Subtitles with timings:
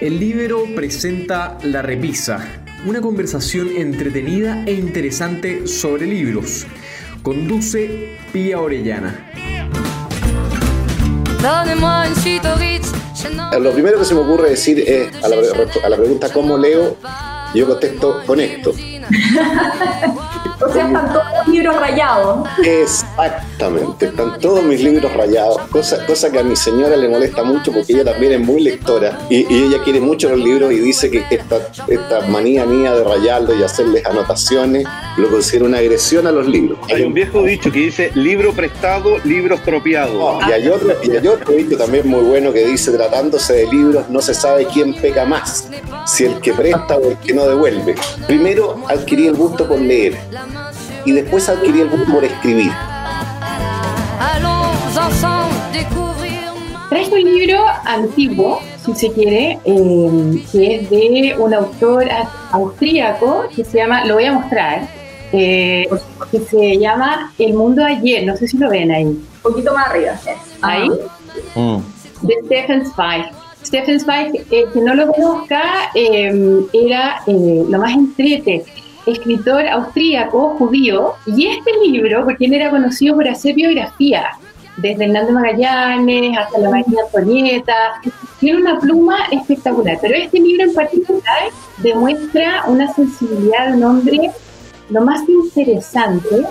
[0.00, 6.68] El libro presenta La Repisa, una conversación entretenida e interesante sobre libros.
[7.24, 9.28] Conduce Pía Orellana.
[13.60, 15.36] Lo primero que se me ocurre decir es a la,
[15.82, 16.96] a la pregunta ¿cómo leo?
[17.52, 18.74] Yo contesto con esto.
[20.60, 22.48] O sea, están todos los libros rayados.
[22.64, 27.72] Exactamente, están todos mis libros rayados, cosa, cosa que a mi señora le molesta mucho
[27.72, 31.24] porque ella también es muy lectora y, ella quiere mucho los libros y dice que
[31.30, 34.84] esta, esta manía mía de rayarlos y hacerles anotaciones
[35.16, 36.78] lo considera una agresión a los libros.
[36.92, 40.40] Hay un viejo dicho que dice libro prestado, libro estropeado.
[40.48, 44.08] y, hay otro, y hay otro dicho también muy bueno que dice tratándose de libros
[44.08, 45.68] no se sabe quién peca más,
[46.06, 47.94] si el que presta o el que no devuelve.
[48.26, 50.16] Primero adquirí el gusto por leer
[51.04, 52.72] y después adquirí el gusto por escribir.
[56.88, 62.08] Traes un libro antiguo, si se quiere, eh, que es de un autor
[62.50, 64.88] austríaco que se llama, lo voy a mostrar,
[65.32, 65.86] eh,
[66.30, 69.04] que se llama El mundo ayer, no sé si lo ven ahí.
[69.04, 70.18] Un poquito más arriba.
[70.62, 70.88] Ahí.
[71.54, 71.78] Mm.
[72.22, 73.26] De Stephen Zweig.
[73.62, 75.62] Stephen Zweig, eh, que no lo conozca,
[75.94, 78.64] era lo más entrete
[79.08, 84.26] escritor austríaco, judío, y este libro, porque él era conocido por hacer biografía,
[84.76, 87.74] desde Hernando Magallanes hasta la María Antonieta,
[88.38, 94.30] tiene una pluma espectacular, pero este libro en particular demuestra una sensibilidad de un hombre
[94.90, 96.44] lo más interesante,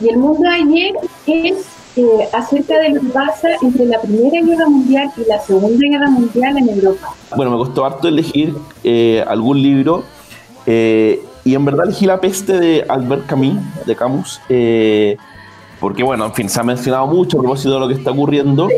[0.00, 0.94] y el mundo de ayer
[1.26, 5.84] es eh, acerca de lo que pasa entre la Primera Guerra Mundial y la Segunda
[5.88, 7.08] Guerra Mundial en Europa.
[7.34, 8.54] Bueno, me costó harto elegir
[8.84, 10.04] eh, algún libro.
[10.64, 15.16] Eh, y en verdad elegí La peste de Albert Camus, de Camus, eh,
[15.80, 18.68] porque bueno, en fin, se ha mencionado mucho a propósito de lo que está ocurriendo,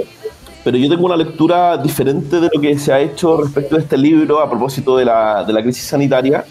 [0.63, 3.97] pero yo tengo una lectura diferente de lo que se ha hecho respecto de este
[3.97, 6.45] libro a propósito de la, de la crisis sanitaria,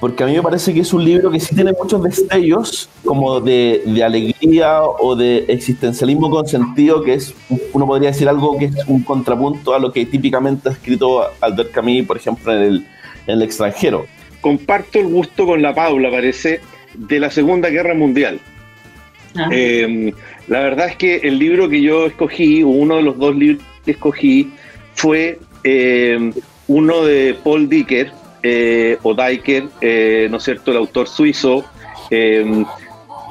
[0.00, 3.38] porque a mí me parece que es un libro que sí tiene muchos destellos como
[3.40, 7.34] de, de, alegría o de existencialismo con sentido, que es,
[7.74, 11.72] uno podría decir algo que es un contrapunto a lo que típicamente ha escrito Albert
[11.72, 12.86] Camus, por ejemplo, en el,
[13.26, 14.06] en el extranjero
[14.40, 16.60] comparto el gusto con la Paula, parece,
[16.94, 18.40] de la Segunda Guerra Mundial.
[19.36, 19.48] Ah.
[19.52, 20.12] Em,
[20.48, 23.92] la verdad es que el libro que yo escogí, uno de los dos libros que
[23.92, 24.52] escogí,
[24.94, 26.32] fue em,
[26.68, 28.12] uno de Paul Dicker,
[28.42, 31.64] eh, o Dicker, eh, ¿no es cierto?, el autor suizo,
[32.10, 32.64] em,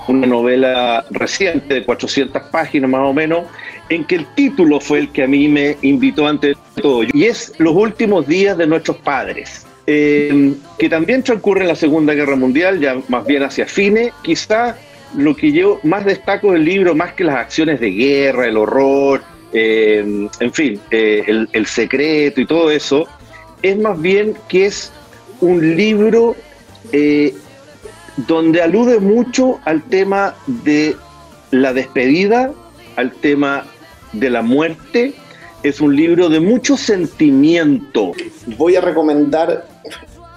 [0.08, 3.46] una novela reciente de 400 páginas más o menos,
[3.90, 7.54] en que el título fue el que a mí me invitó ante todo, y es
[7.58, 9.66] Los últimos días de nuestros padres.
[9.92, 14.14] Eh, que también transcurre en la Segunda Guerra Mundial, ya más bien hacia fines.
[14.22, 14.78] Quizá
[15.18, 19.24] lo que yo más destaco del libro, más que las acciones de guerra, el horror,
[19.52, 23.08] eh, en fin, eh, el, secreto y todo eso,
[23.64, 24.92] es más bien que es
[25.42, 26.36] un libro
[28.28, 30.96] donde alude mucho al tema de
[31.50, 32.54] la despedida,
[32.96, 33.66] al tema
[34.14, 35.16] de la muerte.
[35.64, 38.12] Es un libro de mucho sentimiento.
[38.56, 39.68] Voy a recomendar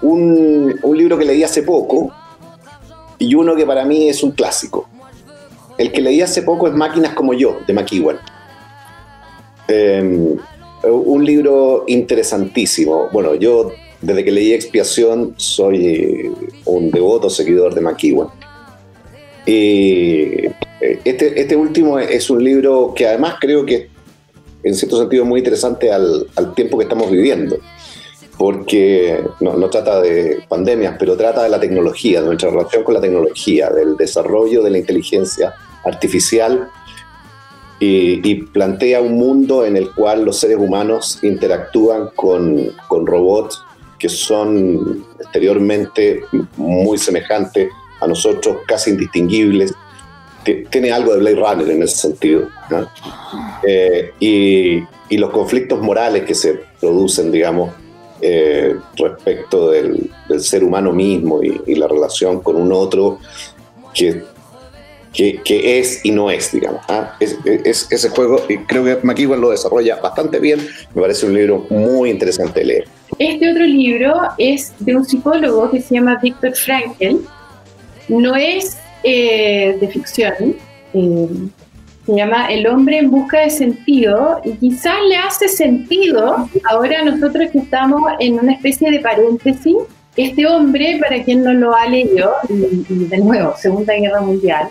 [0.02, 2.12] un, libro que leí hace poco
[3.18, 4.88] y uno que para mí es un clásico.
[5.78, 8.18] El que leí hace poco es Máquinas como yo, de McEwan.
[9.68, 10.36] Em,
[10.84, 13.08] un libro interesantísimo.
[13.12, 16.30] Bueno, yo desde que leí Expiación soy
[16.64, 18.28] un devoto seguidor de McEwan.
[19.46, 20.46] Y
[20.80, 23.88] eh, este, este último es un libro que además creo que
[24.64, 27.58] en cierto sentido es muy interesante al, al tiempo que estamos viviendo
[28.38, 33.00] porque no, trata de pandemias, pero trata de la tecnología, de nuestra relación con la
[33.00, 35.54] tecnología, del desarrollo de la inteligencia
[35.84, 36.69] artificial
[37.78, 43.60] y, plantea un mundo en el cual los seres humanos interactúan con, con robots
[43.98, 46.22] que son exteriormente
[46.56, 47.70] muy semejantes
[48.00, 49.72] a nosotros, casi indistinguibles.
[50.70, 52.49] Tiene algo de Blade Runner en ese sentido.
[53.64, 57.70] Eh, y, y los conflictos morales que se producen, digamos,
[58.24, 63.19] eh, respecto del, ser humano mismo y, la relación con un otro
[63.92, 64.22] que,
[65.12, 66.82] que, es y no es, digamos.
[66.88, 67.16] ¿ah?
[67.19, 70.60] Es, ese juego, y creo que McEwan lo desarrolla bastante bien,
[70.94, 72.84] me parece un libro muy interesante de leer.
[73.19, 77.26] Este otro libro es de un psicólogo que se llama Viktor Frankl,
[78.08, 80.56] no es eh, de ficción,
[80.94, 81.28] eh,
[82.06, 87.50] se llama El hombre en busca de sentido y quizás le hace sentido ahora nosotros
[87.50, 89.76] que estamos en una especie de paréntesis.
[90.16, 94.69] Este hombre, para quien no lo ha leído, y, de nuevo, Segunda Guerra Mundial,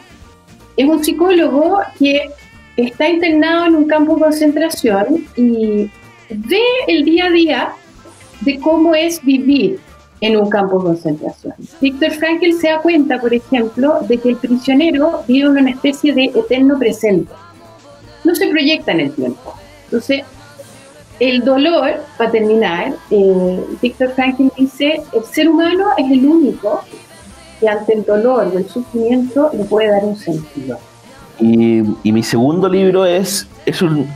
[0.77, 2.29] es un psicólogo que
[2.77, 5.89] está internado en un campo de concentración y
[6.29, 7.69] ve el día a día
[8.41, 9.79] de cómo es vivir
[10.21, 11.53] en un campo de concentración.
[11.81, 16.13] Víctor Frankl se da cuenta, por ejemplo, de que el prisionero vive en una especie
[16.13, 17.33] de eterno presente.
[18.23, 19.55] No se proyecta en el tiempo.
[19.85, 20.23] Entonces,
[21.19, 26.81] el dolor, para terminar, eh, Víctor Frankl dice, el ser humano es el único
[27.59, 30.77] que ante el dolor o el sufrimiento le puede dar un sentido.
[31.39, 31.81] Y,
[32.11, 34.07] mi segundo libro es, es un,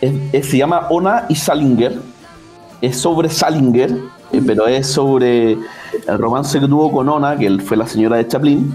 [0.00, 1.98] se llama Ona y Salinger.
[2.80, 3.90] Es sobre Salinger,
[4.46, 8.26] pero es sobre el romance que tuvo con Ona, que él fue la señora de
[8.26, 8.70] Chaplin,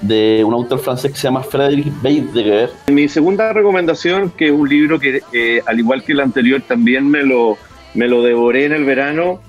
[0.00, 2.70] de un autor francés que se llama Frédéric Weidegger.
[2.88, 7.22] Mi segunda recomendación, que es un libro que, al igual que el anterior, también me
[7.22, 7.56] lo,
[7.94, 9.40] me lo devoré en el verano,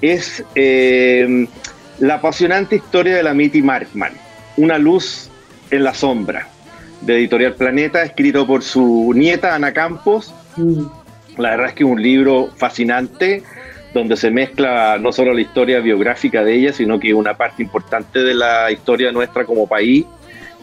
[0.00, 1.46] es eh,
[1.98, 4.12] La apasionante historia de la Mitty Markman,
[4.56, 5.30] Una luz
[5.70, 6.48] en la sombra,
[7.00, 10.34] de Editorial Planeta, escrito por su nieta Ana Campos.
[10.56, 10.84] Mm.
[11.38, 13.42] La verdad es que es un libro fascinante
[13.92, 18.22] donde se mezcla no solo la historia biográfica de ella, sino que una parte importante
[18.22, 20.04] de la historia nuestra como país.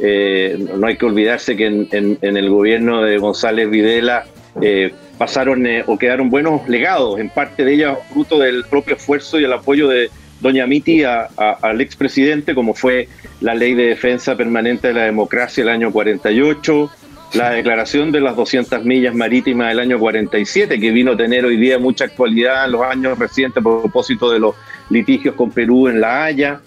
[0.01, 4.25] Eh, no hay que olvidarse que en, el gobierno de González Videla
[4.61, 9.39] eh, pasaron eh, o quedaron buenos legados, en parte de ella fruto del propio esfuerzo
[9.39, 10.09] y el apoyo de
[10.39, 13.09] doña Miti al expresidente, como fue
[13.41, 16.89] la ley de defensa permanente de la democracia el año 48,
[17.33, 21.57] la declaración de las 200 millas marítimas del año 47, que vino a tener hoy
[21.57, 24.55] día mucha actualidad en los años recientes a propósito de los
[24.89, 26.61] litigios con Perú en La Haya,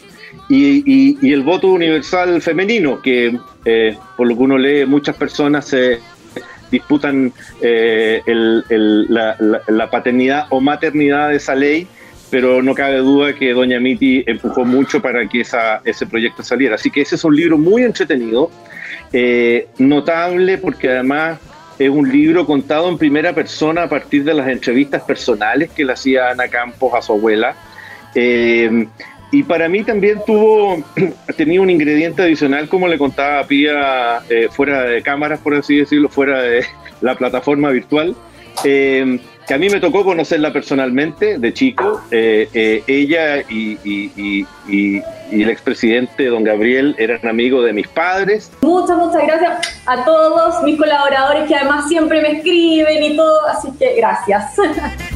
[0.48, 6.00] y, el voto universal femenino, que eh, por lo que uno lee, muchas personas se
[6.70, 8.22] disputan eh,
[9.08, 11.86] la, paternidad o maternidad de esa ley,
[12.30, 16.76] pero no cabe duda que Doña Miti empujó mucho para que esa, ese proyecto saliera.
[16.76, 18.50] Así que ese es un libro muy entretenido
[19.12, 21.38] eh, notable porque además
[21.78, 25.92] es un libro contado en primera persona a partir de las entrevistas personales que le
[25.92, 27.54] hacía Ana Campos a su abuela.
[28.14, 28.86] Eh,
[29.30, 30.84] y para mí también tuvo,
[31.36, 35.78] tenía un ingrediente adicional, como le contaba a Pía, eh, fuera de cámaras, por así
[35.78, 36.64] decirlo, fuera de
[37.00, 38.14] la plataforma virtual
[39.46, 42.00] que a mí me tocó conocerla personalmente de chico.
[42.10, 45.02] Eh, eh, ella y, y, y, y,
[45.32, 48.52] el expresidente don Gabriel eran amigos de mis padres.
[48.60, 53.68] Muchas, muchas gracias a todos mis colaboradores que además siempre me escriben y todo, así
[53.78, 54.54] que gracias.